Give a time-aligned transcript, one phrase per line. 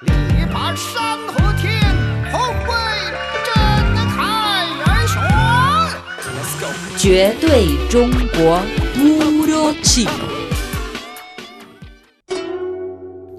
[0.00, 1.80] 力拔山河天，
[2.32, 2.74] 后会
[3.46, 3.54] 震
[4.16, 5.22] 开元雄。
[6.34, 6.66] Let's go。
[6.98, 8.60] 绝对中国
[8.96, 10.34] Puro chino.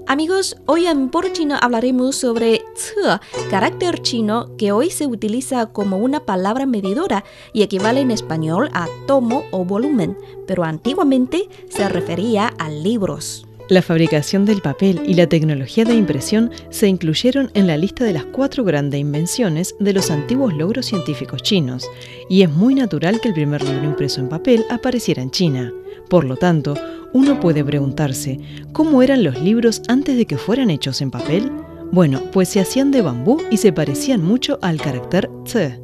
[0.08, 3.18] Amigos, hoy en Puro Chino hablaremos sobre ce,
[3.50, 8.86] carácter chino que hoy se utiliza como una palabra medidora y equivale en español a
[9.06, 10.16] tomo o volumen,
[10.46, 13.44] pero antiguamente se refería a libros.
[13.68, 18.12] La fabricación del papel y la tecnología de impresión se incluyeron en la lista de
[18.12, 21.90] las cuatro grandes invenciones de los antiguos logros científicos chinos,
[22.28, 25.72] y es muy natural que el primer libro impreso en papel apareciera en China.
[26.08, 26.74] Por lo tanto,
[27.12, 28.38] uno puede preguntarse,
[28.72, 31.50] ¿cómo eran los libros antes de que fueran hechos en papel?
[31.90, 35.80] Bueno, pues se hacían de bambú y se parecían mucho al carácter ce.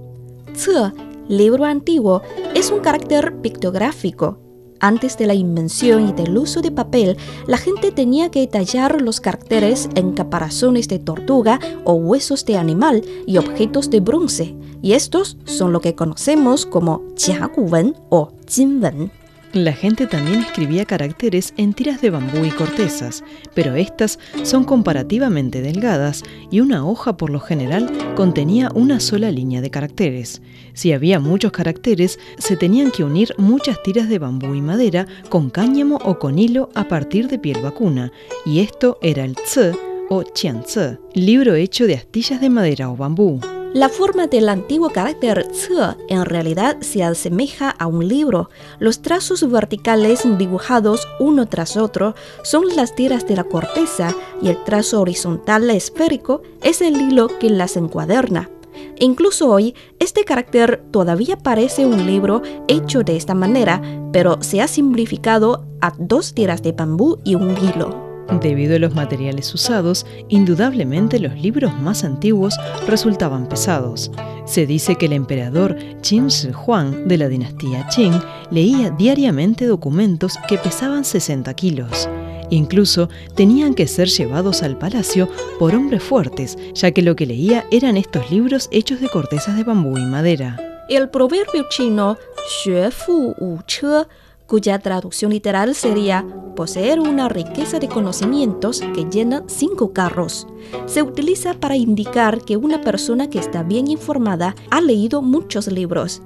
[0.55, 0.93] Ce,
[1.29, 2.23] libro antiguo,
[2.55, 4.52] es un carácter pictográfico.
[4.83, 9.21] Antes de la invención y del uso de papel, la gente tenía que tallar los
[9.21, 15.37] caracteres en caparazones de tortuga o huesos de animal y objetos de bronce, y estos
[15.45, 19.13] son lo que conocemos como jiaguwen o jinwen.
[19.53, 23.23] La gente también escribía caracteres en tiras de bambú y cortezas,
[23.55, 29.61] pero estas son comparativamente delgadas y una hoja por lo general contenía una sola línea
[29.61, 30.41] de caracteres.
[30.73, 35.51] Si había muchos caracteres, se tenían que unir muchas tiras de bambú y madera con
[35.51, 38.11] cáñamo o con hilo a partir de piel vacuna,
[38.47, 39.73] y esto era el tse
[40.09, 43.39] o qianzi, libro hecho de astillas de madera o bambú.
[43.75, 48.51] La forma del antiguo carácter ce en realidad se asemeja a un libro.
[48.79, 54.63] Los trazos verticales dibujados uno tras otro son las tiras de la corteza y el
[54.65, 58.51] trazo horizontal esférico es el hilo que las encuaderna.
[58.99, 63.81] Incluso hoy, este carácter todavía parece un libro hecho de esta manera,
[64.13, 68.12] pero se ha simplificado a dos tiras de bambú y un hilo.
[68.41, 72.55] Debido a los materiales usados, indudablemente los libros más antiguos
[72.87, 74.11] resultaban pesados.
[74.47, 78.19] Se dice que el emperador Qin Shi Huang de la dinastía Qing
[78.51, 82.09] leía diariamente documentos que pesaban 60 kilos.
[82.51, 85.29] Incluso tenían que ser llevados al palacio
[85.59, 89.65] por hombres fuertes, ya que lo que leía eran estos libros hechos de cortezas de
[89.65, 90.59] bambú y madera.
[90.89, 92.19] El proverbio chino
[92.63, 94.05] Xue Fu Wu Che
[94.53, 100.47] cuya traducción literal sería poseer una riqueza de conocimientos que llena cinco carros.
[100.85, 106.21] Se utiliza para indicar que una persona que está bien informada ha leído muchos libros.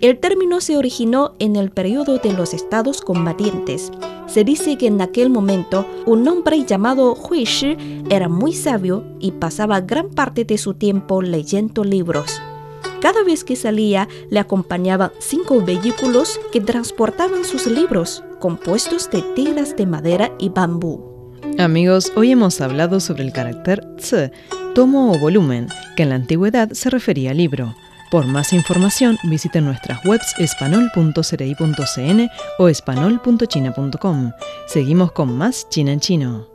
[0.00, 3.90] El término se originó en el periodo de los estados combatientes.
[4.28, 7.76] Se dice que en aquel momento un hombre llamado Hui Shi
[8.10, 12.40] era muy sabio y pasaba gran parte de su tiempo leyendo libros.
[13.02, 19.76] Cada vez que salía le acompañaban cinco vehículos que transportaban sus libros, compuestos de tiras
[19.76, 21.32] de madera y bambú.
[21.58, 24.30] Amigos, hoy hemos hablado sobre el carácter tse,
[24.76, 27.74] tomo o volumen, que en la antigüedad se refería a libro.
[28.12, 34.30] Por más información, visiten nuestras webs espanol.cerei.cn o espanol.china.com.
[34.68, 36.51] Seguimos con más China en Chino.